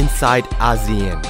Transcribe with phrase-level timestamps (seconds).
[0.00, 1.29] inside ASEAN.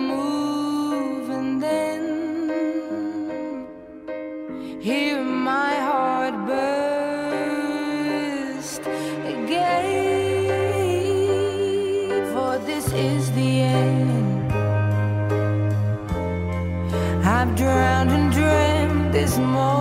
[17.61, 19.80] drowned and dreamt this moment.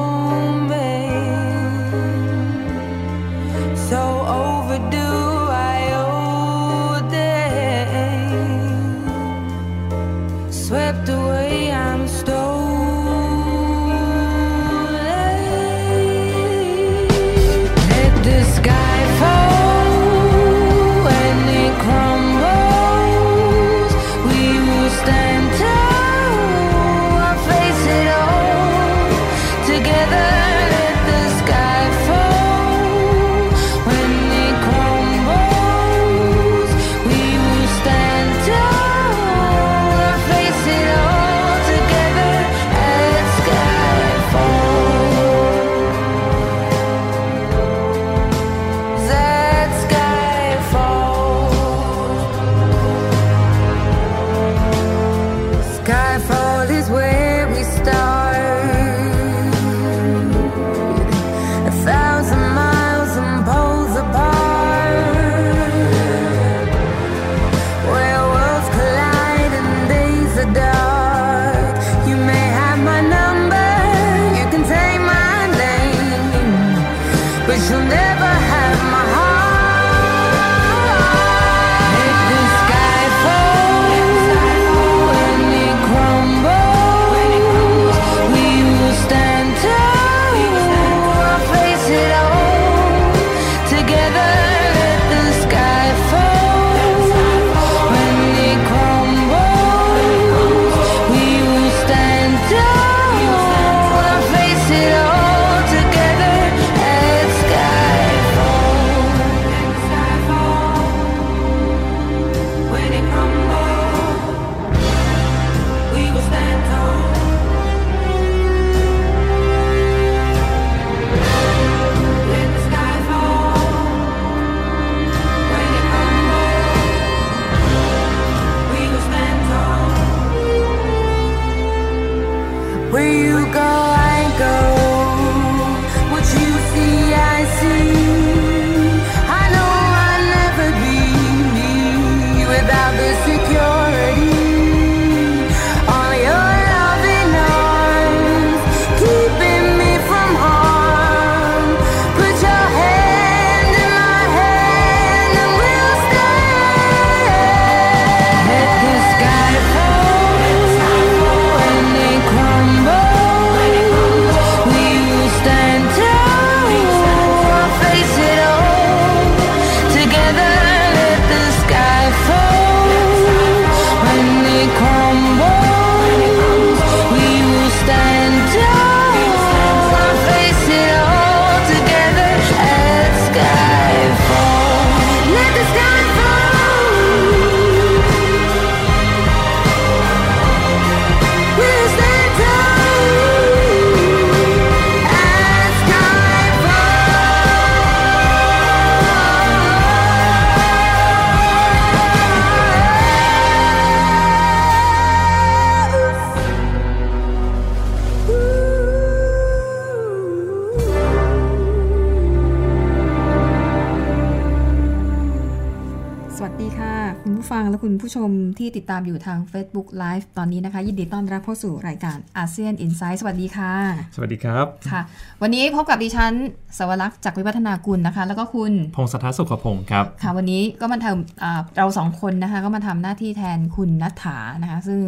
[217.84, 223.72] คุณผู้ชมที่ติดตามอยู่ทาง Facebook Live ตอนนี้นะคะ ยินดีต้อนรับเข้าสู่รายการอาเซียนอินไซต์สวัสดีค่ะ
[224.16, 225.00] สวัสดีครับค่ะ
[225.42, 226.32] วันนี้พบกับดิฉัน
[226.78, 235.00] สวรักษ์จากวิวัฒนากุลนะคะ แล้วก็คุณพงศธรสุขพงศ์ครับค่ะ วันนี้ก็มาทำอ่าเราสองคนนะคะ ก็มาทำหน้าที่แทนคุณนัฐถานะคะ ซึ่ง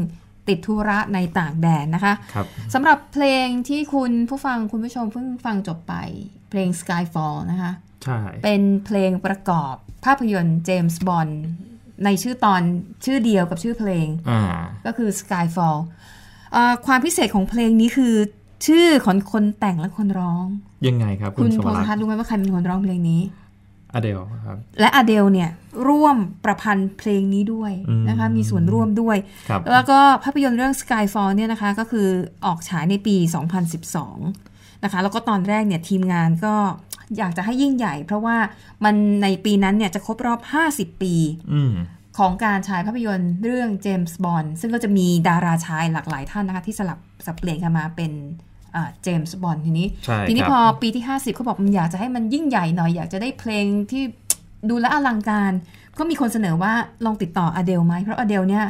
[0.48, 5.94] ติดธุระในต่างแดนนะคะครับสำหรับเพลงที่คุณผู้ฟังคุณผู้ชมเพิ่งฟังจบไป
[6.50, 7.72] เพลง Skyfall นะคะ
[8.04, 11.42] ใช่ เป็นเพลงประกอบภาพยนตร์เจมส์บอนด์
[12.04, 12.62] ในชื่อตอน
[13.04, 14.42] ชื่อเดียวกับชื่อเพลงอ่า
[14.86, 15.78] ก็คือ Skyfall
[16.52, 18.14] เอ่อความพิเศษของเพลงนี้คือ
[18.66, 20.46] ชื่อของคนแต่งและคนร้อง
[20.88, 23.20] ยังไงครับ คุคุณณสพวงรัษ์กทัศษ์น์รู้ไหมว่าใครเป็นคนร้องเพลงนี้
[23.94, 25.50] อเดลครับและอเดลเนี่ย
[25.88, 29.16] ร่วมประพันธ์เพลงนี้ด้วยอืมนะคะมีส่วนร่วมด้วย
[29.48, 32.08] ครับแล้วก็ภาพยนตร์เรื่อง Skyfall เนี่ยนะคะก็คือ
[32.44, 33.16] ออกฉายในปี
[33.80, 36.54] 2012นะคะแล้วก็ตอนแรกเนี่ยทีมงานก็
[37.18, 38.36] อยากจะให้ยิ่งใหญ่ เพราะว่า
[38.84, 40.40] มันในปีนั้นเนี่ยจะครบรอบ
[40.72, 41.14] 50 ปี
[41.52, 41.74] อืม
[42.18, 48.12] ของการฉายภาพยนตร์เรื่องเจมส์บอนด์ซึ่งก็จะมีดาราชายหลากหลายท่านนะคะที่สลับสับเปลี่ยนกันมาเป็น
[49.02, 54.02] เจมส์บอนด์ทีนี้ใช่ทีนี้ครับพอปีที่ 50เขาบอกมันอยากจะให้มันยิ่งใหญ่หน่อย อยากจะได้เพลงที่
[54.70, 55.52] ดูแลวอลังการ
[55.98, 56.72] ก็มีคนเสนอว่า
[57.04, 58.64] ลองติดต่ออเดลไหมเพราะอเดลเนี่ย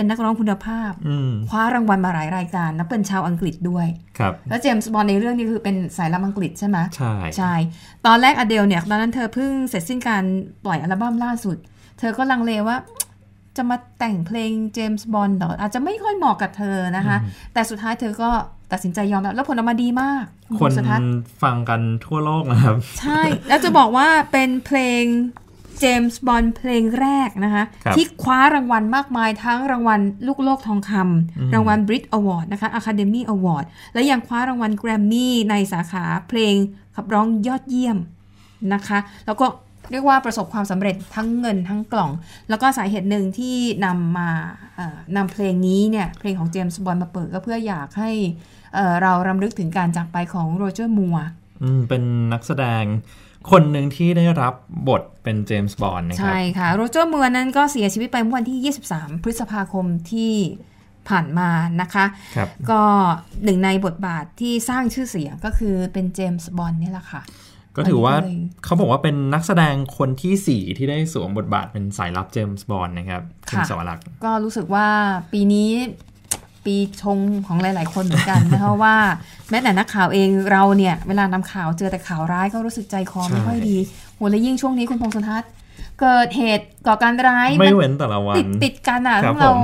[0.00, 3.86] เป็นนักร้องคุณภาพอืมคว้ารางวัลมาหลายรายการและเป็นชาวอังกฤษด้วย
[4.18, 7.54] ครับแล้วเจมส์บอนด์ในเรื่องนี้คือเป็นสายลับอังกฤษใช่ไหมใช่ใช่
[8.06, 10.22] ตอนแรกอเดลเนี่ยตอนนั้นเธอเพิ่งเสร็จสิ้นการ
[10.64, 11.56] ปล่อยอัลบั้มล่าสุด
[11.98, 12.76] เธอก็ลังเลว่า
[13.56, 17.16] จะมาแต่งเพลงเจมส์บอนด์เหรออาจจะไม่ค่อยเหมาะกับเธอนะคะ
[17.52, 18.30] แต่สุดท้ายเธอก็
[18.72, 20.24] ตัดสินใจยอมรับแล้วผลออกมาดีมาก
[20.60, 21.10] คนณสุทัศน์
[21.42, 25.04] ฟังกันทั่วโลกนะครับ ใช่ แล้วจะบอกว่าเป็นเพลง
[25.80, 36.54] เจมส์บอนด์เพลงแรกนะคะครับที่คว้ารางวัลมากมายทั้งรางวัลลูกโลกทองคำรางวัล Brit Award นะคะ Academy Award และยังคว้ารางวัลแกรมมี่ในสาขาเพลง
[36.96, 37.98] ขับร้องยอดเยี่ยม
[38.74, 39.46] นะคะ แล้วก็
[39.90, 42.10] เรียกว่าประสบความสำเร็จทั้งเงินทั้งกล่อง
[42.48, 44.28] แล้วก็สาเหตุหนึ่งที่นำมา
[44.76, 48.10] เอ่อนำเพลงนี้เนี่ย เพลงของเจมส์บอนด์มาเปิดก็เพื่ออยากให้
[48.74, 51.16] เอ่อเรารำลึกถึงการจากไปของโรเจอร์มัว
[51.62, 52.84] อืมเป็นนักแสดง
[53.50, 54.54] คนหนึ่งที่ได้รับ
[54.88, 60.34] บทเป็นเจมส์บอนด์นะครับ ใช่ค่ะ โรเจอร์มัวร์นั้นก็เสียชีวิตไปเมื่อวันที่ 23 พฤษภาคมที่
[61.08, 61.50] ผ่านมา
[61.80, 62.04] นะคะ
[62.36, 62.82] ครับก็
[63.44, 67.22] หนึ่งในบทบาทที่สร้างชื่อเสียงก็คือเป็นเจมส์บอนด์นี่แหละค่ะ
[67.76, 74.86] ก็ถือว่าอันนี้เลยเขาบอกว่าเป็นนักแสดงคนที่สี่ที่ได้สวมบทบาทเป็นสายลับเจมส์บอนด์นะครับคุณค่ะสวรักษ์ก็รู้สึกว่า
[75.32, 75.70] ปีนี้
[76.64, 78.96] ปีชงของหลาย ๆ คนเหมือนกันนะคะว่า
[79.50, 83.76] แม้แต่นักข่าวเองเราเนี่ย เวลานำข่าวเจอแต่ข่าวร้ายก็รู้สึกใจคอไม่ค่อยดี
[84.14, 85.50] โหและยิ่งช่วงนี้คุณพงศทัศน์
[86.00, 89.58] เกิดเหตุก่อการร้ายไม่นเว้นแต่ละวันติดติดกันอะครับเราผม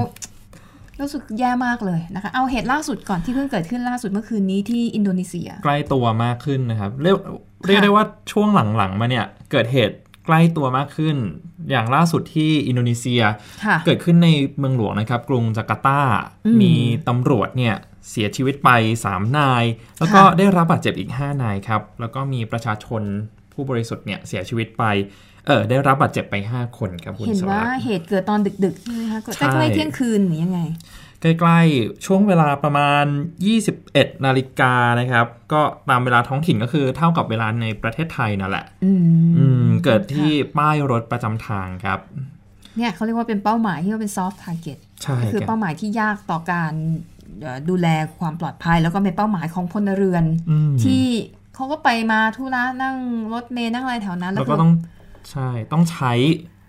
[1.00, 7.16] รู้สึกแย่มากเลยนะคะ เอาเหตุล่าสุดก่อนที่เพิ่งเกิดขึ้นล่าสุดเมื่อคืนนี้ที่อินโดนีเซีย ใกล้ตัวมากขึ้นนะครับ เรียก
[7.66, 9.96] เรียกได้ว่าช่วงหลังๆมาเนี่ย เกิดเหตุ
[10.26, 11.16] ใกล้ตัวมากขึ้น
[11.70, 13.22] อย่างล่าสุดที่อินโดนีเซีย
[13.64, 14.28] ค่ะเกิดขึ้นใน
[14.58, 16.00] เมืองหลวงนะครับ กรุงจาการ์ตา
[16.46, 16.74] อืมมี
[17.08, 17.74] ตำรวจเนี่ย
[18.10, 18.70] เสียชีวิตไป
[19.04, 19.64] 3 นาย
[19.98, 23.02] แล้วก็ค่ะได้รับบาดเจ็บอีก 5 นายครับ แล้วก็มีประชาชน
[23.52, 24.84] ผู้บริสุทธิ์เนี่ยเสียชีวิตไป
[25.46, 30.60] เออได้รับบาดเจ็บไป 5 คนครับคุณเห็นสวัว่าสดิ์เหตุเกิดตอนดึกๆใช่ไหมคะใช่ใกล้ๆเที่ยงคืนหรือยังไง
[31.20, 33.04] ใกล้ๆ ช่วงเวลาประมาณ
[33.64, 39.00] 21 นาฬิกานะครับ ก็ตามเวลาท้องถิ่นก็คือเท่ากับเวลาในประเทศไทยนั่นแหละ อืม
[39.38, 42.00] อืม เกิดที่ป้ายรถประจำทางครับ
[42.76, 46.72] เนี่ยเขาเรียกว่าเป็นเป้าหมายที่ว่าเป็น soft target ใช่ก็คือครับเป้าหมายที่ยากต่อการ
[47.42, 47.86] เอ่อดูแล
[48.18, 51.04] ความปลอดภัย แล้วก็เป็นเป้าหมายของพลเรือนอืมที่
[51.54, 52.96] เขาก็ไปมาธุระนั่ง
[53.32, 54.72] รถเมล์นั่งอะไรแถวนั้น แล้วคืก็ต้อง
[55.30, 56.12] ใช่ต้องใช้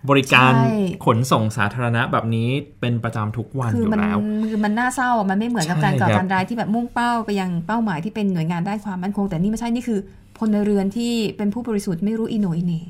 [0.09, 2.49] บริการใช่ขนส่งสาธารณะแบบนี้
[2.79, 9.99] เป็นประจำทุกวันคืออยู่มันแล้วคือมันน่าเศร้าอะมันไม่เหมือนกับใช่การก่อครับการร้ายที่แบบมุ่งเป้าไปยังเป้าหมายที่เป็นหน่วยงานด้านความมั่นคง แต่นี่ไม่ใช่นี่คือ
[10.39, 12.81] พลเรือนที่เป็นผู้บริสุทธิ์ไม่รู้อีโหนอีเหน่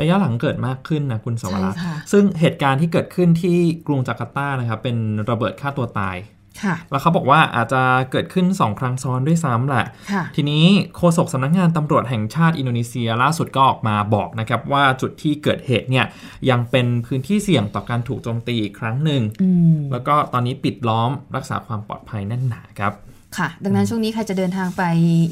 [0.00, 4.96] ระยะหลังเกิดมากขึ้นนะคุณสวรักษ์ใช่ค่ะซึ่งเหตุการณ์ที่เกิดขึ้นที่กรุงจาการ์ตานะครับเป็น
[5.30, 6.18] ระเบิดฆ่าตัวตาย
[6.62, 10.64] ค่ะแล้วเขาบอกว่าอาจจะเกิดขึ้น 2 ครั้งซ้อนด้วยซ้ำแหละค่ะทีนี้
[10.96, 16.06] โฆษกสำนักงานตำรวจแห่งชาติอินโดนีเซียล่าสุดก็ออกมาบอกนะครับว่าจุดที่เกิดเหตุเนี่ย
[16.50, 22.92] ยังเป็นพื้นที่เสี่ยงต่อการถูกโจมตีอีกครั้งหนึ่งอืมแล้วก็ตอนนี้ปิดล้อมรักษาความปลอดภัยแน่นหนาครับ
[23.38, 24.82] ค่ะ ดังนั้นช่วงนี้ใครจะเดินทางไป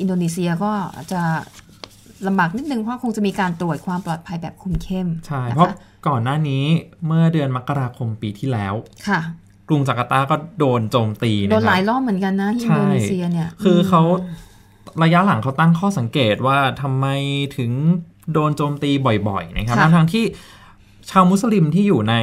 [0.01, 0.73] อินโดนีเซียก็
[1.13, 1.23] จะ
[2.27, 5.69] ลำบากนิดนึงเพราะคงจะมีการตรวจความปลอดภัยแบบคุมเข้มใช่นคเพราะ
[6.09, 6.65] ก่อนหน้านี้
[7.07, 8.75] เมื่อเดือนมกราคมปีที่แล้ว
[9.09, 9.21] ค่ะ
[9.69, 14.03] กรุงจาการ์ตาก็โดนโจมตีโดนะนคหรัลายบรอบเหมือนกันนะที่อินโดนีเซียเนี่ยคือเขา
[15.03, 17.07] ระยะหลังเขาตั้งข้อสังเกตว่าทำไม
[17.57, 17.73] ถึง
[18.33, 18.91] โดนโจมตี
[19.29, 20.25] บ่อยๆนะครับค่ะทั้งๆที่
[21.11, 22.15] ชาวมุสลิมที่อยู่ใน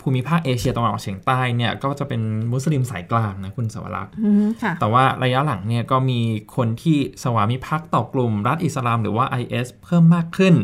[0.00, 6.20] ภูมิภาคเอเชียตะวันออกเฉียงใต้เนี่ยก็จะเป็นมุสลิมสายกลางนะคุณสวรักษ์อืมค่ะแต่ว่าระยะหลังเนี่ยก็มี
[6.56, 10.54] คนที่สวามิภักดิ์ต่อกลุ่มรัฐอิสลามหรือว่า IS เพิ่มมากขึ้น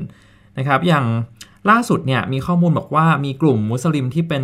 [0.59, 1.07] นะครับ อย่าง
[1.71, 4.43] ล่าสุดเนี่ยมีข้อมูลบอกว่ามีกลุ่มมุสลิมที่เป็น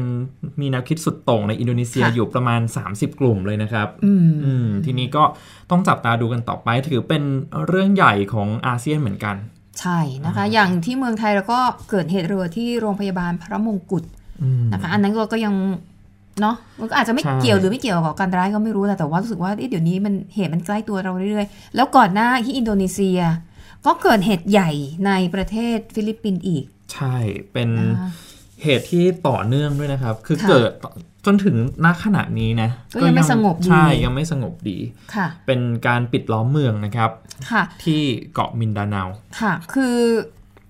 [0.61, 2.61] มีแนวคิดสุดโต่งในอินโดนีเซียค่ะอยู่ประมาณ
[2.91, 5.25] 30 กลุ่มเลยนะครับอืมอืมทีนี้ก็
[5.71, 7.23] ต้องจับตาดูกันต่อไปถือเป็น
[7.67, 9.37] เรื่องใหญ่ของอาเซียนเหมือนกัน
[9.81, 11.61] ใช่นะคะ อย่างที่เมืองไทยเราก็
[11.91, 14.05] เกิดเหตุเรือที่โรงพยาบาลพระมงกุฎ
[14.43, 15.55] อืมนะคะ อันนั้นเราก็ยัง
[16.41, 23.21] เนาะมันก็อาจจะไม่ใช่เกี่ยวหรือไม่เกี่ยวกับก่อการร้ายก็ไม่รู้แหละแต่ว่ารู้สึกว่าเอ๊ะเดี๋ยวนี้มันเหตุมันใกล้ตัวเราเรื่อยๆ แล้วก่อนหน้าที่อินโดนีเซีย
[23.87, 24.71] ก็เกิดเหตุใหญ่
[25.07, 27.17] ในประเทศฟิลิปปินส์อีก ใช่
[27.53, 28.11] เป็นนะคะ
[28.63, 30.73] เหตุที่ต่อเนื่องด้วยนะครับ คือค่ะเกิด
[31.27, 34.79] จนถึงณขณะนี้นะก็ยังไม่สงบดีใช่ยังไม่สงบดี
[35.15, 37.11] ค่ะ เป็นการปิดล้อมเมืองนะครับ
[37.51, 38.03] ค่ะ ที่
[38.35, 39.03] เกาะมินดาเนา
[39.41, 39.97] ค่ะ คือ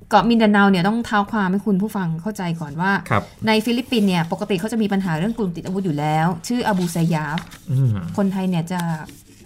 [0.08, 7.38] เกาะมินดาเนาเนี่ยต้องเท้าความให้คุณผู้ฟังเข้าใจก่อนว่าครับในฟิลิปปินส์เนี่ยปกติเขาจะมีปัญหาเรื่องกลุ่มติดอาวุธอยู่แล้ว ชื่ออบูซายาฟ
[7.70, 8.80] อืมคนไทยเนี่ยจะ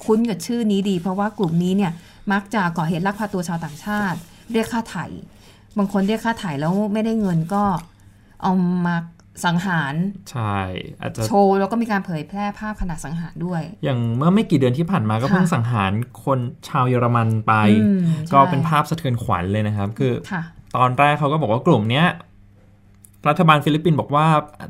[0.05, 1.93] คุ้นกับชื่อนี้ดี เพราะว่ากลุ่มนี้เนี่ย
[2.33, 4.19] มักจะก่อเหตุลักพาตัวชาวต่างชาติ
[4.53, 5.07] เรียกค่าไถ่
[5.79, 7.65] บางคนเรียกค่าไถ่แล้วไม่ได้เงินก็
[8.43, 8.53] เอา
[8.87, 8.97] มา
[9.45, 9.95] สังหาร
[10.31, 10.57] ใช่
[11.01, 15.93] อาจจะโชว์แล้วก็มีการเผยแพร่ภาพขณะสังหารด้วย อย่างเมื่อไม่กี่เดือนที่ผ่านมาก็ค่ะเพิ่งสังหาร
[16.25, 16.39] คน
[16.69, 18.01] ชาวเยอรมันไปอืม
[18.33, 20.43] ก็ใช่เป็นภาพสะเทือนขวัญเลยนะครับ คือค่ะ
[20.77, 22.07] ตอนแรกเขาก็บอกว่ากลุ่มเนี้ย
[23.29, 24.27] รัฐบาลฟิลิปปินส์บอกว่า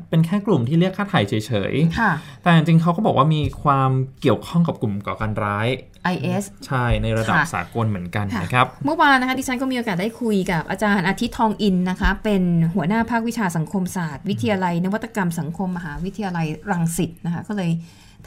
[0.09, 1.33] เป็นแค่กลุ่มที่เรียกค่าไถ่เฉ
[1.71, 5.67] ยค่ะๆแต่จริงๆเขาก็บอกว่ามีความเกี่ยวข้องกับกลุ่มก่อการร้าย
[6.13, 12.43] IS ใช่ในระดับค่ะสากลเหมือนกันค่ะนะครับ เมื่อวานนะคะดิฉันก็มีโอกาสได้คุยกับอาจารย์อาทิตย์ทองอินนะคะ เป็น
[12.75, 17.71] หัวหน้าภาควิชาสังคมศาสตร์ วิทยาลัย นวัตกรรมสังคมมหาวิทยาลัยรังสิตนะคะ ก็เลย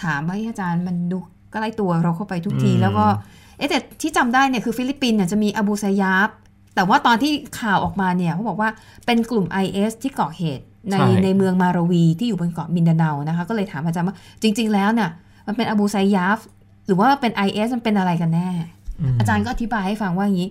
[0.03, 1.19] ถามว่าเฮ้ยอาจารย์มันดู
[1.53, 3.07] ใกล้ตัวเราเข้าไปทุกทีอืมแล้วก็
[3.59, 6.29] เอ๊ะแต่ที่จำได้เนี่ยคือฟิลิปปินส์เนี่ยจะมีอบูซายาฟ
[6.79, 8.71] แต่ว่าตอนที่ข่าวออกมาเนี่ยเขาบอกว่า
[9.07, 15.11] เป็นกลุ่ม IS ที่ก่อเหตุในในเมืองมาราวีที่อยู่บนเกาะมินดาเนานะคะ ก็เลยถามอาจารย์ว่าจริง ๆ แล้วเนี่ย
[15.47, 16.39] มันเป็นอบูซายาฟ
[16.87, 18.49] หรือว่าเป็น IS มันเป็นอะไรกันแน่
[19.13, 20.51] อืมอาจารย์ก็อธิบายให้ฟังว่าอย่างนี้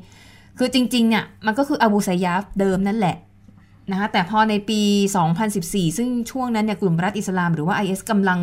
[0.58, 3.16] คือจริง ๆ เนี่ย มันก็คืออาบูซายาฟเดิมนั่นแหละ
[3.92, 4.82] นะคะแต่พอในปี
[5.40, 8.40] 2014 ซึ่งช่วงนั้นเนี่ยกลุ่มรัฐอิสลามหรือว่า IS กำลัง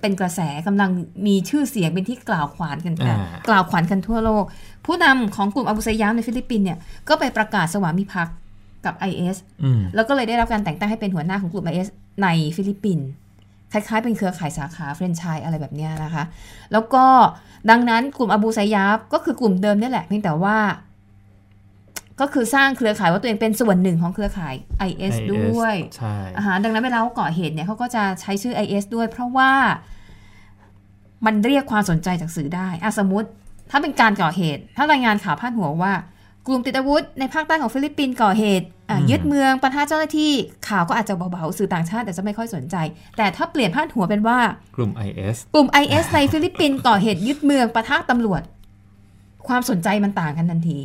[0.00, 0.90] เป็นกระแสกำลัง
[1.26, 4.44] มีชื่อเสียงเป็นที่กล่าวขวานกันอ่ากล่าวขวัญกันทั่วโลก
[4.86, 8.36] ผู้นำของกลุ่มอาบูซายาฟในฟิลิปปินส์เนี่ยก็ไปประกาศสวามิภักดิ์
[8.84, 11.88] กับ IS อืมแล้วก็เลยได้รับการแต่งตั้งให้เป็นหัวหน้าของกลุ่ม IS
[12.22, 13.06] ในฟิลิปปินส์
[13.72, 16.24] คล้าย ๆ เป็นเครือข่ายสาขาเฟรนไชส์อะไรแบบเนี้ยนะคะ
[16.72, 17.04] แล้วก็
[17.70, 20.58] ดังนั้นกลุ่มอบูซายาฟก็คือกลุ่มเดิมนี่แหละเพียงแต่ว่า
[22.20, 24.54] ก็คือสร้างเครือข่ายว่าตัวเองเป็นส่วนหนึ่งของเครือข่าย
[24.88, 29.50] IS ด้วยใช่อ่าฮะดังนั้นเวลาเขาก่อเหตุเนี่ยเขาก็จะใช้ชื่อ IS ด้วย เพราะว่า
[31.26, 33.28] มันเรียกความสนใจจากสื่อได้อะสมมติ
[33.70, 35.92] ถ้าเป็นการก่อเหตุ ถ้ารายงานข่าวพาดหัวว่า
[36.46, 40.32] กลุ่มติดอาวุธในภาคใต้ของฟิลิปปินส์ก่อเหตุอะยึดเมืองปะทะเจ้าหน้าที่
[40.68, 42.76] ข่าวก็อาจจะเบาๆสื่อต่างชาติอาจจะไม่ค่อยสนใจ
[43.16, 44.38] แต่ถ้าเปลี่ยนพาดหัวเป็นว่า
[44.76, 48.42] กลุ่ม IS กลุ่ม IS ในฟิลิปปินส์ก่อเหตุยึดเมืองปะทะตำรวจ
[49.48, 50.78] ความสนใจมันต่างกันทันที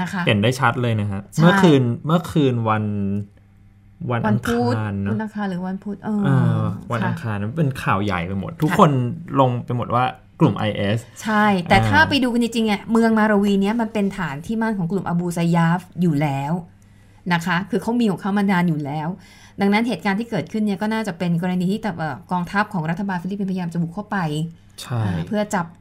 [0.00, 2.84] นะคะเห็นได้ชัดเลยนะฮะใช่เมื่อคืนเมื่อคืนวัน
[4.10, 8.90] วันวัอันงพุธคารเนวัอะนอังคารหรือวันพุธเออเออวันค่ะอังคารมันเป็นข่าวใหญ่ไปหมด ทุกค่ะคน
[9.40, 10.04] ลงไปหมดว่า
[10.40, 16.52] กลุ่ม IS ใช่ แต่อ่าถ้าไปดูกันจริงๆอะเมืองมาราวีเนี้ยมันเป็นฐานที่มั่นของกลุ่มอบูซายาฟอยู่แล้ว
[17.32, 19.08] นะคะ คือเขามีของเขามานานอยู่แล้ว
[19.60, 24.18] ดังนั้นเหตุการณ์ที่เกิดขึ้นเนี่ยก็น่าจะเป็นกรณีที่แบบเอ่อกองทัพของรัฐบาลฟิลิปปินส์พยายามจะบุกเข้าไป
[24.80, 25.78] ใช่อ่าเพื่อจับอะ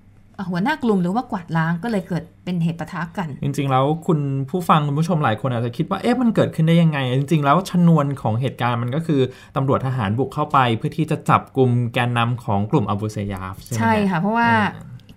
[0.49, 4.19] หัวหน้ากลุ่มหรือว่ากวาดล้างก็เลยเกิดเป็นเหตุปะทะกัน จริง ๆ แล้วคุณ
[4.49, 9.21] ผู้ฟังคุณผู้ชมหลายคนอาจจะคิดว่าเอ๊ะมันเกิดขึ้นได้ยังไง จริง ๆ แล้วชนวนของเหตุการณ์มันก็คือ
[9.55, 14.65] ตำรวจทหารบุกเข้าไป เพื่อที่จะจับกลุ่มแกนนำของกลุ่มอบูเซยาฟใช่ไหมใช่ฮค่ะ เพราะว่าอ่า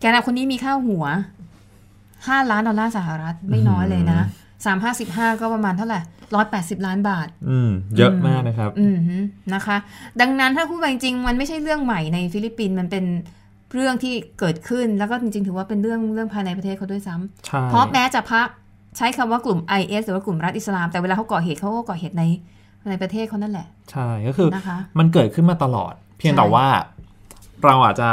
[0.00, 1.04] แกนนำคนนี้มีค่าหัว
[1.87, 4.21] 5ล้านดอลลาร์สหรัฐไม่น้อยเลยนะ
[4.64, 6.00] สามห้าสิบห้าก็ประมาณเท่าไหร่
[6.35, 9.16] ร้อยแปดสิบล้านบาท อืม เยอะมากนะครับ อืมฮึ
[9.54, 9.76] นะคะ
[10.21, 13.04] ดังนั้นถ้าพูดไปจริงๆมันไม่ใช่เรื่องใหม่ในฟิลิปปินส์มันเป็น
[13.75, 18.49] เรื่องที่เกิดขึ้นแล้วก็จริงๆ ถือว่าเป็นเรื่องเรื่องภายในประเทศเขาด้วยซ้ำใช่เพราะแม้จะพัก
[18.96, 22.25] ใช้คำว่ากลุ่ม IS หรือว่ากลุ่มรัฐอิสลาม แต่เวลาเขาก่อเหตุเขาก็ก่อเหตุใน
[22.90, 26.66] ในประเทศเขานั่นแหละ ใช่ก็คือนะคะมันเกิดขึ้นมาตลอด เพียงใช่แต่ว่า
[27.64, 28.08] เราอาจจะ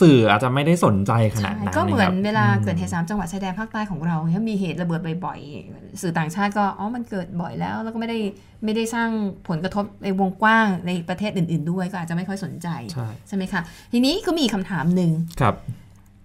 [0.00, 8.18] สื่ออาจจะไม่ได้สนใจขนาดใช่นั้นก็เหมือนนะครับเวลาเกิดเหตุสามจังหวัดชายแดนภาคใต้ของเราถ้ามีเหตุระเบิดบ่อยๆ สื่อต่างชาติก็อ๋อมันเกิดบ่อยแล้ว แล้วก็ไม่ได้
[8.64, 9.08] ไม่ได้สร้าง
[9.48, 13.60] ผลกระทบในวงกว้างในประเทศอื่น ๆ ด้วยก็อาจจะไม่ค่อยสนใจใช่ใช่ไหมคะ
[13.92, 15.54] ทีนี้ก็มีอีกคำถามหนึ่งครับ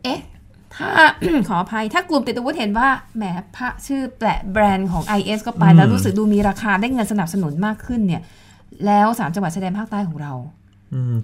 [0.04, 0.22] เอ๊ะ
[0.76, 0.90] ถ้า
[1.48, 3.24] ขออภัยถ้ากลุ่มติดอาวุธเห็นว่าแหม
[3.56, 8.22] พระชื่อแปะแบรนด์ของ IS ก็ไปอืมแล้วรู้สึกดูมีราคาได้เงินสนับสนุนมากขึ้นเนี่ย
[8.86, 10.67] แล้วสามจังหวัดชายแดนภาคใต้ของเราอืมเชื่อ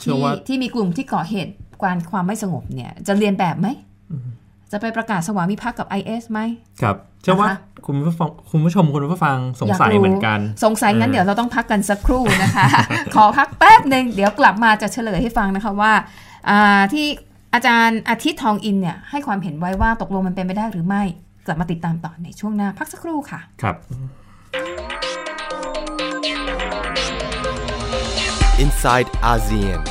[0.01, 3.67] ที่ว่าที่มีกลุ่มที่ก่อเหตุการความไม่สงบเนี่ย จะเรียนแบบไหม
[4.71, 6.39] จะไปประกาศสวามิภักดิ์กับ IS ไหม
[6.81, 12.65] ครับเชื่อว่านะคะคุณผู้ฟังคุณผู้ชมคุณผู้ฟังสงสัยอยากรู้เหมือนกัน สงสัยงั้นเออเดี๋ยวเราต้องพักกันสักครู่นะคะ
[13.15, 15.91] ขอพักแป๊บหนึ่งเดี๋ยวกลับมาจะเฉลยให้ฟังนะคะว่า
[16.49, 17.05] อ่าที่
[17.53, 21.03] อาจารย์อาทิตย์ทองอินเนี่ยให้ความเห็นไว้ว่าตกลงมันเป็นไปได้หรือไม่
[21.45, 23.75] กลับมาติดตามต่อในช่วงหน้าพักสักครู่ค่ะ ครับ
[28.59, 29.81] inside ASEAN.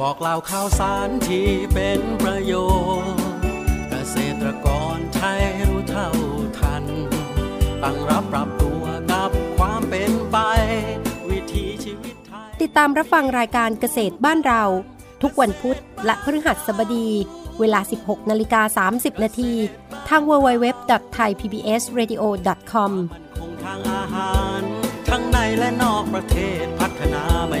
[0.00, 2.54] บอกเล่าข่าวสารที่เป็นประโย
[3.04, 3.20] ชน์
[3.88, 6.08] เกษตรกรไทยรู้เท่า
[6.58, 6.84] ทัน
[7.82, 8.81] ตั้งรับปรับตัว
[12.72, 14.62] ติดตามรับฟังรายการเกษตรบ้านเรา
[15.22, 17.08] ทุกวันพุธและพฤหัสบดี
[17.60, 19.52] เวลา 16นาฬิกา30 นาที
[20.08, 22.92] ทาง www.thaipbsradio.com
[23.38, 24.60] คงทางอาหาร
[25.08, 27.60] ทั้งในและนอกประเทศพัฒนาไม่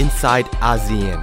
[0.00, 1.20] inside ASEAN.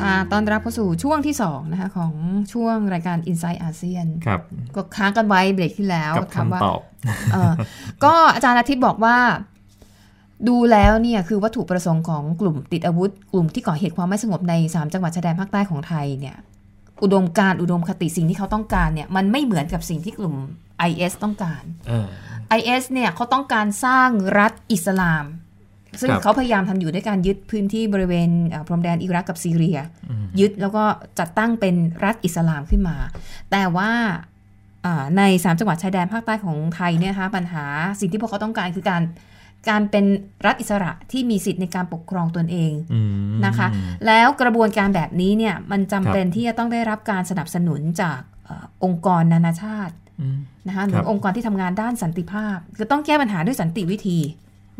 [0.00, 2.12] ค่ะตอนรับเข้าสู่ช่วงที่2นะคะของ
[2.52, 4.40] ช่วงรายการ Inside ASEAN ครับ
[4.74, 6.80] ก็ค้างกันไว้เบรกที่แล้วกับถามว่าคำตอบ
[7.32, 7.52] เออ
[8.04, 9.16] ก็อาจารย์อาทิตย์บอกว่า
[10.48, 16.36] ดูแล้วเนี่ยคือวัตถุประสงค์ของกลุ่มติดอาวุธ กลุ่มที่ก่อเหตุความไม่สงบใน 3 จังหวัดชายแดนภาคใต้ของไทยเนี่ย
[17.02, 20.34] อุดมการณ์อุดมคติสิ่งที่เขาต้องการเนี่ยมันไม่เหมือนกับสิ่งที่กลุ่ม
[20.88, 22.06] IS ต้องการเออ
[22.58, 25.24] IS เนี่ยเขาต้องการสร้างรัฐอิสลาม
[26.00, 29.78] ซึ่งครับเขาพยายามทำอยู่ด้วยการยึดพื้นที่บริเวณอ่าพรมแดนอิรักกับซีเรีย
[30.40, 30.84] ยึดแล้วก็
[31.18, 32.96] จัดตั้งเป็นรัฐอิสลามขึ้นมา
[33.50, 33.90] แต่ว่า
[34.86, 37.64] อ่าในสามจังหวัดชายแดนภาคใต้ของไทยเนี่ยนะคะปัญหา
[38.00, 39.02] สิ่งที่พวกเขาต้องการคือการ
[39.68, 40.04] การเป็น
[40.46, 43.00] รัฐอิสระที่มีสิทธิ์ในการปกครองตนเองอื
[43.32, 43.68] มนะคะ
[44.06, 54.18] แล้วกระบวนการแบบนี้เนี่ยมันจำเป็นครับที่จะต้องได้รับการสนับสนุนจากเออองค์กรนานาชาติอืมนะคะหครืรัอบองค์กรที่ทำงานด้านสันติภาพคือต้องแก้ปัญหาด้วยสันติวิธี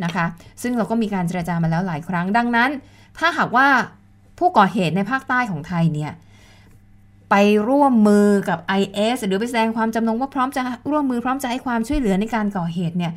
[0.04, 0.26] นะคะ
[0.62, 2.70] ซึ่งเราก็มีการเจรจามาแล้วหลายครั้งดังนั้น
[3.18, 3.66] ถ้าหากว่า
[4.38, 6.12] ผู้ก่อเหตุในภาคใต้ของไทยเนี่ย
[7.30, 7.34] ไป
[7.68, 13.12] ร่วมมือกับ IS หรือไปแสดงความจำนงว่าพร้อมจะร่วมมือพร้อมจะให้ความช่วยเหลือในการก่อเหตุเนี่ย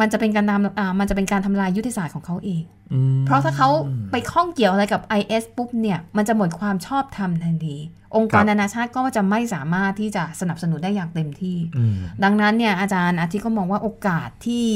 [0.00, 3.68] มันจะเป็นการนำอ่ามันจะเป็นการทำลายยุทธศาสตร์ของเขาเองอืมเพราะถ้าเขา
[4.10, 7.76] ไปข้องเกี่ยวอะไรกับ IS ปุ๊บเนี่ย มันจะหมดความชอบธรรมทันที
[8.16, 14.68] องค์กรนานาชาติก็จะไม่สามารถที่จะสนับสนุนได้อย่างเต็มที่อืมดังนั้นเนี่ยอาจารย์อาทิตย์ก็มองว่าโอกาสที่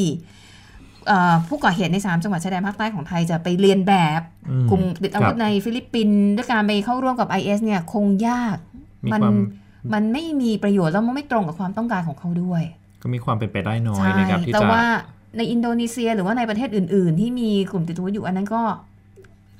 [1.07, 8.57] เอ่อผู้ก่อเหตุใน 3 จังหวัดชายแดนภาคใต้ของไทยจะไปเลียนแบบอืมกลุ่มติดอาวุธครับในฟิลิปปินส์ด้วยการไปเข้าร่วมกับ IS เนี่ยคงยาก
[9.07, 9.37] มีมันความ
[9.92, 12.62] มันไม่มีประโยชน์แล้วมันไม่ตรงกับความต้องการของเขาด้วย
[13.03, 14.85] ก็มีความเป็นไปได้น้อยใช่นะครับที่แต่จะว่า
[15.37, 18.63] ในอินโดนีเซียหรือว่าในประเทศอื่น ๆ ที่มีกลุ่มติดอาวุธอยู่อันนั้นก็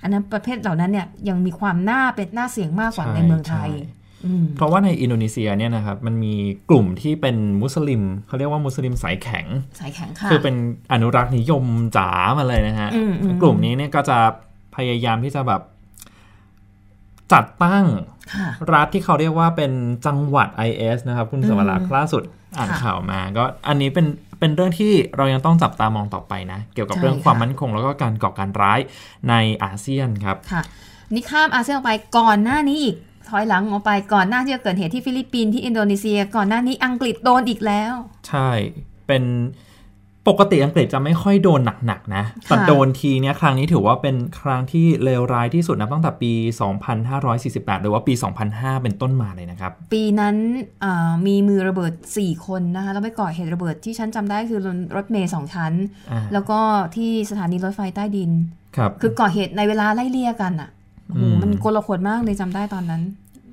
[0.03, 6.35] อันนั้นประเภทเหล่านั้นเนี่ยยังมีความน่าเป็นน่าเสี่ยงมากกว่าใช่ในเมืองไทยใช่อืมเพราะว่าในอินโดนีเซียเนี่ยนะครับมันมี
[6.71, 9.47] กลุ่มที่เป็นมุสลิมเขาเรียกว่ามุสลิมสายแข็ง
[9.81, 10.55] สายแข็งค่ะคือเป็น
[10.93, 11.65] อนุรักษ์นิยม
[11.97, 14.19] จ๋ามาเลยนะฮะอืมอืมกลุ่มนี้เนี่ยก็จะ
[14.77, 15.63] พยายามที่จะแบบ
[17.33, 17.85] จัดตั้ง
[18.35, 19.73] ค่ะรัฐที่เขาเรียกว่าเป็น
[20.07, 22.23] จังหวัด IS นะครับ คุณสวรักษ์ล่าสุด
[22.57, 24.07] อ่านค่ะข่าวมาก็อันนี้เป็น
[24.39, 28.81] เป็นเรื่องที่เรายังต้องจับตามองต่อไปนะ เกี่ยวกับใช่เรื่องความค่ะมั่นคงแล้วก็การก่อการร้าย
[29.29, 30.63] ในอาเซียนครับค่ะ
[31.15, 32.97] นี่ข้ามอาเซียนออกไปก่อนหน้านี้อีก
[33.29, 37.93] ถอยหลังออกไปก่อนหน้าที่จะเกิดเหตุที่ฟิลิปปินส์ที่อินโดนีเซีย ก่อนหน้านี้อังกฤษโดนอีกแล้ว
[38.29, 38.51] ใช่
[39.07, 39.25] เป็น
[40.29, 46.33] ปกติอังกฤษจะไม่ค่อยโดนหนักๆนะแต่ค่ะโดนทีเนี้ยครั้งนี้ถือว่าเป็นครั้งที่เลวร้ายที่สุดนะตั้งแต่ปี
[47.09, 48.13] 2548 หรือว่าปี
[48.49, 50.37] 2005 เป็นต้นมาเลยนะครับ ปีนั้น
[50.85, 54.61] อ่ามีมือระเบิด 4 คนนะคะแล้วไปก่อเหตุระเบิดที่ฉันจำได้คือ
[54.97, 55.73] รถเมย์สองชั้น
[56.11, 56.61] อ่าแล้วก็
[56.97, 58.31] ที่สถานีรถไฟใต้ดิน
[58.77, 60.71] ครับคือก่อเหตุในเวลาไล่เลี่ยกันอะ
[61.07, 63.03] โอ้โหอืมมันโกลาหลมากเลยจำได้ตอนนั้น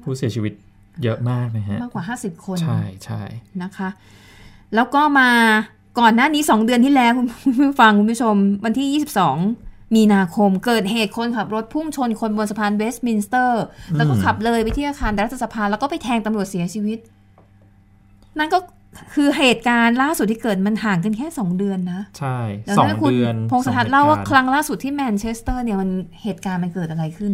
[0.04, 0.54] ผู้เสียชีวิต
[1.04, 3.22] เยอะมากนะฮะมากกว่า 50 คนใช่ใช่
[3.64, 3.90] นะคะ
[4.76, 5.30] แล้วก็มา
[6.00, 9.04] ก่อนหน้านี้ 2 เดือนที่แล้วคุณคุณผู้ฟังคุณผู้ชม วันที่
[9.52, 13.64] 22 มีนาคมเกิดเหตุคนขับรถพุ่งชนคนบนสะพานเวสต์มินสเตอร์
[13.98, 17.00] แล้วก็ขับเลยไปที่อาคารรัฐสภาแล้วก็ไปแทงตำรวจเสียชีวิต
[18.40, 18.60] นั่นก็
[19.14, 25.90] คือเหตุการณ์ล่าสุดที่เกิดมันห่างกันแค่สองเดือนนะ ใช่แล้วสองให้คุณเดือนพงศธรสองหตุเล่าว่าการณ์ครั้งล่าสุดที่แมนเชสเตอร์เนี่ยมัน
[26.24, 27.34] เหตุการณ์มันเกิดอะไรขึ้น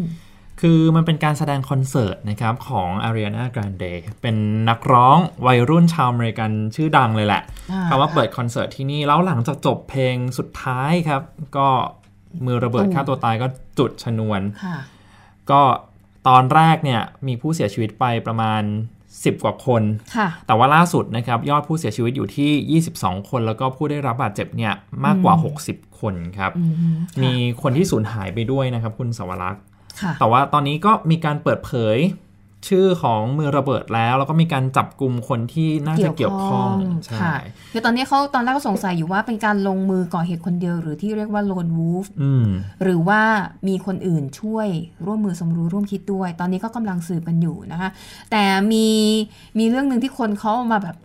[0.61, 4.35] คือมันเป็นการแสดงคอนเสิร์ตนะครับของ Ariana Grande เป็น
[4.69, 11.21] นักร้องวัยรุ่นชาวอเมริกันชื่อดังเลยแหละอ่าเขาว่าเปิดคอนเสิร์ตที่นี่แล้วหลังจากจบเพลงสุดท้ายครับ
[11.57, 11.67] ก็
[12.45, 13.47] มือระเบิดฆ่าตัวตายก็
[13.79, 14.77] จุดชนวนค่ะ
[15.51, 15.61] ก็
[16.27, 18.63] ตอนแรกเนี่ยมีผู้เสียชีวิตไปประมาณ
[19.03, 19.83] 10 กว่าคน
[20.15, 24.73] ค่ะแต่ว่าล่าสุดนะครับ ยอดผู้เสียชีวิตอยู่ที่ 22 คน แล้วก็ผู้ได้รับบาดเจ็บเนี่ย
[25.05, 25.33] มากกว่า
[25.67, 26.71] 60 คนครับอืม
[27.11, 29.70] ค่ะมีคนที่สูญหายไปด้วยนะครับ คุณสวรักษ์ค่ะ
[30.19, 31.97] แต่ว่าตอนนี้ก็มีการเปิดเผย
[32.69, 36.71] ชื่อของมือระเบิดแล้ว แล้วก็มีการจับกลุ่มคนที่น่าจะเกี่ยวข้อง
[37.05, 37.35] ใช่ค่ะ
[37.71, 42.47] คือตอนนี้เขาตอนแรกก็สงสัยอยู่ว่าเป็นการลงมือก่อเหตุคนเดียว หรือที่เรียกว่า lone wolf อืม
[42.83, 43.21] หรือว่า
[43.67, 44.67] มีคนอื่นช่วย
[45.05, 47.89] ร่วมมือสมรู้ร่วมคิดด้วย ตอนนี้ก็กำลังสืบกันอยู่นะคะ
[48.31, 48.87] แต่มี
[49.59, 50.95] มีเรื่องหนึ่งที่คนเขาเอามาแบบ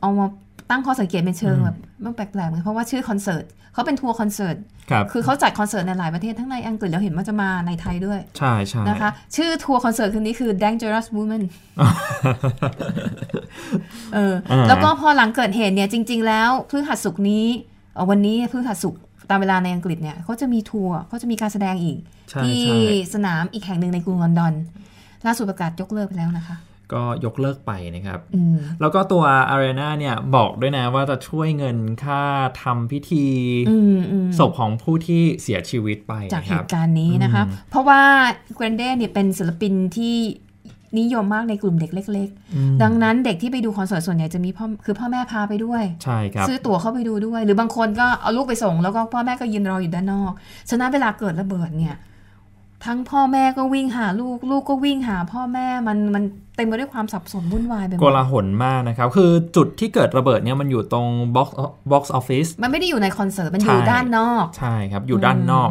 [0.00, 0.26] เอามา
[0.70, 4.56] ตั้งข้อสังเกตเป็นเชิงอืมแบบมันแปลกๆเหมือนเพราะว่าชื่อคอนเสิร์ตเขาเป็นทัวร์คอนเสิร์ต
[4.90, 11.42] ครับคือเขาจัดคอนเสิร์ตในหลายประเทศทั้งในอังกฤษแล้วเห็นว่าจะมาในไทยด้วย ใช่ใช่นะคะชื่อทัวร์คอนเสิร์ตคืนนี้คือ Dangerous Woman
[14.14, 17.46] เอออ่าแล้วก็พอหลังเกิดเหตุเนี่ยจริง ๆ แล้วพฤหัสสุกร์นี้
[17.94, 19.00] เอ่อวันนี้พฤหัสสุกร์
[19.30, 21.98] ตามเวลาในอังกฤษเนี่ยเขาจะมีทัวร์เขาจะมีการแสดงอีก
[22.30, 22.76] ใช่ที่ใช่
[23.14, 24.52] สนามอีกแห่งหนึ่งในกรุงลอนดอน
[25.26, 26.56] ล่าสุดประกาศยกเลิกไปแล้วนะคะ
[26.92, 29.24] ก็ยกเลิกไปนะครับอืมแล้วก็ตัว
[29.54, 32.22] Arena เนี่ยบอกด้วยนะว่าจะช่วยเงินค่า
[32.62, 33.26] ทำพิธี
[33.70, 38.00] อืมอืมศพของผู้ที่เสียชีวิตไปจากนะเหครับตุการณ์นี้นะคะอืมเพราะว่า
[38.54, 40.16] แกรนเดเนี่ยเป็นศิลปินที่
[41.00, 50.32] นิยมมากในกลุ่มเด็กเล็กอืมๆดังนั้นเด็กที่ไปดูคอนเสิร์ตส่วนใหญ่จะมีพ่อคือพ่อแม่พาไปด้วย ใช่ครับ ซื้อตั๋วเข้าไปดูด้วย หรือบางคนก็เอาลูกไปส่ง แล้วก็พ่อแม่ก็ยืนรออยู่ด้านนอก
[50.70, 51.96] ฉะนั้นเวลาเกิดระเบิดเนี่ย
[52.86, 56.24] ทั้งพ่อแม่ก็วิ่งหาลูก ลูกก็วิ่งหาพ่อแม่มันมัน
[56.56, 61.48] เต็มไปด้วยความสับสนวุ่นวายไปหมโกดลาหลมากนะครับ คือจุดที่เกิดระเบิดเนี่ยมันอยู่ตรง box
[61.92, 65.70] box office มันไม่ได้อยู่ในคอนเสิร์ต มันอยู่ใช่ด้านนอก ใช่ครับ อยู่ด้านนอก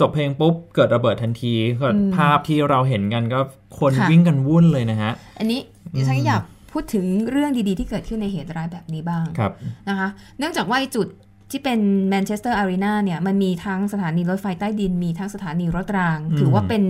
[0.00, 3.40] จบเพลงปุ๊บ เกิดระเบิดทันทีก็อืมภาพที่เราเห็นกันก็
[3.78, 5.60] คนค่ะวิ่งกันวุ่นเลยนะฮะ อันนี้
[5.94, 9.52] ดิฉันอยากพูดถึงเรื่องดีๆ ที่เกิดขึ้นในเหตุร้ายแบบนี้บ้างครับ
[9.88, 10.08] นะคะ
[10.38, 11.06] เนื่องจากว่าไอ้จุด
[11.50, 16.82] ที่เป็นแมนเชสเตอร์อารีนาเนี่ยมันมีทั้งสถานีรถไฟใต้ดิน มีทั้งสถานีรถรางอืมถือว่าเป็น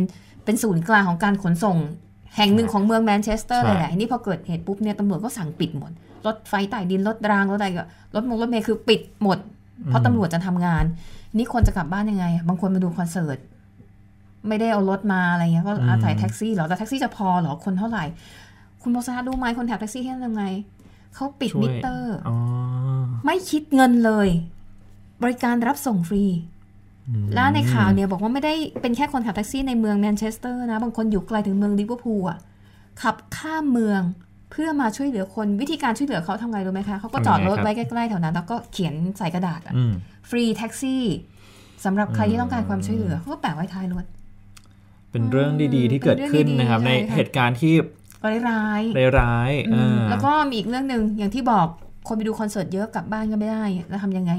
[0.44, 1.78] เป็นศูนย์กลางของการขนส่ง
[2.36, 5.90] แห่งหนึ่งของเมืองแมนเชสเตอร์ใช่เลยแหละอันนี้พอเกิดเหตุปุ๊บเนี่ยตำรวจก็สั่งปิดหมด
[6.26, 9.38] รถไฟใต้ดินรถรางรถอะไรก็รถมงรถเมล์คือปิดหมด
[9.86, 10.84] เพราะตำรวจจะทำงาน
[11.36, 13.38] นี่คนจะกลับบ้านยังไงอะบางคนมาดูคอนเสิร์ต
[14.48, 18.04] ไม่ได้เอารถมาอะไรเงี้ยก็อาศัยแท็กซี่เหรอแต่แท็กซี่จะพอเหรอคนเท่าไหร่
[18.82, 20.44] คุณโมซารู้ไหมคนขับแท็กซี่ที่นั่นทำไง
[21.14, 22.36] เขาปิดช่วยมิเตอร์อ๋อ
[23.24, 24.28] ไม่คิดเงินเลย
[25.22, 26.24] บริการรับส่งฟรี
[27.08, 32.38] อืมแล้วในข่าวเนี่ยบอกว่าไม่ได้เป็นแค่คนขับแท็กซี่ในเมืองแมนเชสเตอร์นะ บางคนอยู่ไกลถึงเมืองลิเวอร์พูลอะ
[33.02, 34.00] ขับข้ามเมือง
[34.50, 39.92] เพื่อมาช่วยเหลือคนวิธีการช่วยเหลือเขาทำไงรู้ไหมคะเขาก็จอดรถไว้ใกล้ๆแถวนั้น แล้วก็เขียนใส่กระดาษอะอืม
[40.28, 41.02] ฟรีแท็กซี่
[41.84, 44.04] สำหรับใครที่ต้องการความช่วยเหลือเขาก็แปะไว้ท้ายรถ
[45.10, 47.74] เป็นเรื่องดีๆที่เกิดขึ้นนะครับเป็นในเรื่องดีๆใช่ค่ะเหตุการณ์ที่
[48.50, 51.68] ร้ายๆร้ายๆอือ่มาแล้วก็มีอีกเรื่องหนึ่งอย่างที่บอก
[52.08, 54.32] คนไปดูคอนเสิร์ตเยอะกลับบ้านก็ไม่ได้แล้วทำยังไง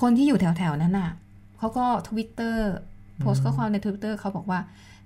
[0.00, 1.10] คนที่อยู่แถวๆนั้นน่ะ
[1.58, 2.70] เขาก็ทวิตเตอร์
[3.20, 4.60] โพสต์ข้อความในทวิตเตอร์เขาบอกว่า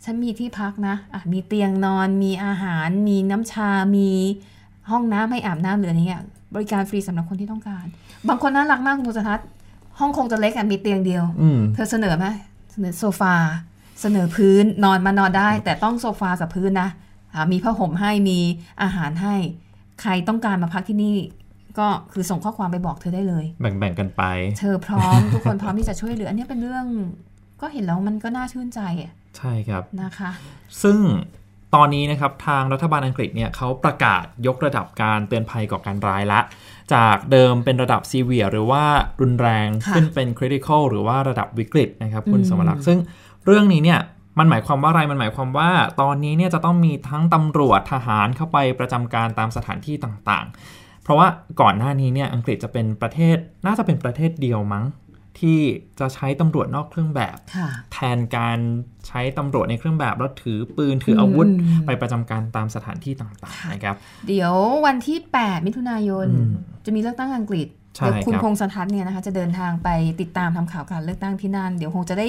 [0.04, 4.10] ฉันมีที่พักนะอะมีเตียงนอน มีอาหาร มีน้ำชา มี
[4.90, 6.22] ห้องน้ำให้อาบน้ำหรืออะไรเงี้ย
[6.54, 7.86] บริการฟรีสำหรับคนที่ต้องการ
[8.28, 9.46] บางคนน่ารักมากคุณสุทัศน์
[9.98, 12.26] ห้องคงจะเล็กอะมีเตียงเดียวอืมเธอเสนอไหม
[12.72, 13.34] เสนอโซฟา
[14.00, 16.88] เสนอพื้นนอนมานอนได้ แต่ต้องโซฟากับพื้นนะ
[17.32, 18.38] อ่ามีผ้าห่มให้มี
[18.82, 19.34] อาหารให้
[20.00, 21.16] ใครต้องการมาพักที่นี่
[21.78, 24.22] ก็คือส่งข้อความไปบอกเธอได้เลย แบ่งๆกันไป
[24.60, 26.86] เธอพร้อม ทุกคนพร้อมที่จะช่วยเหลือ อันนี้เป็นเรื่อง
[27.60, 30.30] ก็เห็นแล้วมันก็น่าชื่นใจอะใช่ครับนะคะ
[30.82, 30.98] ซึ่ง
[31.74, 36.40] ตอนนี้นะครับทางรัฐบาลอังกฤษเนี่ยเขาประกาศยกระดับการเตือนภัยก่อการร้ายละ
[36.94, 38.84] จากเดิมเป็นระดับซีเวียหรือว่า
[39.20, 42.98] รุนแรงค่ะขึ้นเป็นคริติคอลหรือว่าระดับวิกฤตนะครับคุณอืมสมรักษ์ซึ่ง
[43.44, 44.00] เรื่องนี้เนี่ย
[44.38, 51.28] มันหมายความว่าอะไร มันหมายความว่าตอนนี้เนี่ยจะต้องมีทั้งตำรวจทหารเข้าไปประจำการตามสถานที่ต่างๆ เพราะว่า
[51.60, 54.84] ก่อนหน้านี้เนี่ยอังกฤษจะเป็นประเทศน่าจะเป็นประเทศเดียวมั้ง
[55.40, 55.60] ที่
[56.00, 58.58] จะใช้ตำรวจนอกเครื่องแบบค่ะแทนการ
[59.08, 63.96] ใช้ตำรวจในเครื่องแบบแล้วถือปืนถืออาวุธอืมไปประจำการตามสถานที่ต่างๆนะครับ
[64.28, 64.54] เดี๋ยว
[64.86, 66.52] วันที่ 8 มิถุนายนอืม
[66.84, 69.88] จะมีเลือกตั้งอังกฤษใช่เดี๋ยวคุณครับพงษ์สทัศน์เนี่ยนะคะจะเดินทางไป
[70.20, 72.28] ติดตามทำข่าวการเลือกตั้งที่นั่น เดี๋ยวคงจะได้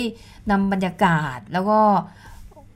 [0.52, 1.80] นำบรรยากาศแล้วก็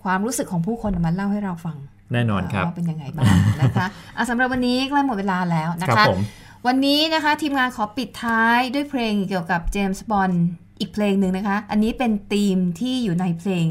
[0.04, 1.78] ความรู้สึกของผู้คนมาเล่าให้เราฟัง
[2.12, 3.88] แน่นอนครับว่าเป็นยังไงบ้างนะคะ
[4.18, 6.22] อะสำหรับวันนี้ใกล้หมดเวลาแล้วนะครัคะบผม
[6.68, 10.44] วันนี้นะคะทีมงานขอปิดท้ายด้วยเพลงเกี่ยวกับเจมส์บอนด์
[10.80, 13.68] อีกเพลงหนึ่งนะคะ อันนี้เป็นธีมที่อยู่ในเพลง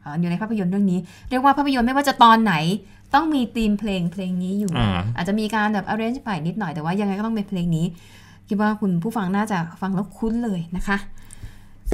[0.00, 0.98] เอ่ออยู่ในภาพยนตร์เรื่องนี้
[1.30, 2.54] เรียกว่าภาพยนตร์ไม่ว่าจะตอนไหน
[3.14, 7.86] ต้องมีธีมเพลงเพลงนี้อยู่อ่าอาจจะมีการแบบ arrange ใหม่นิดหน่อยแต่ว่ายังไงก็ต้องเป็นเพลงนี้
[8.48, 10.96] คิดว่าคุณผู้ฟังน่าจะฟังแล้วคุ้นเลยนะคะ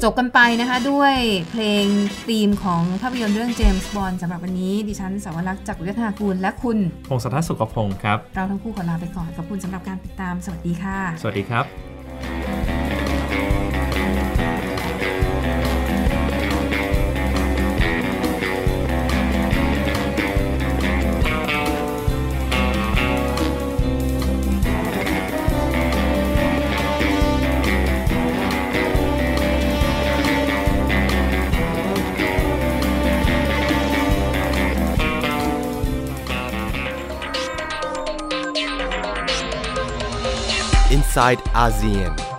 [0.03, 1.15] จบกันไปนะคะด้วย
[1.51, 1.85] เพลง
[2.27, 6.77] ธีมของภาพยนตร์เรื่องเจมส์บอนด์สำหรับวันนี้ ดิฉันสาวรักษ์จากวิทยากูลและคุณ
[7.09, 11.88] พงศธรสุขพงศ์ครับ เราทั้งคู่ขอลาไปก่อนขอบคุณสำหรับการติดตามสวัสดีค่ะ สวัสดีครับ
[41.19, 42.38] Inside ASEAN.